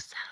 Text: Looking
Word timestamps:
Looking 0.00 0.29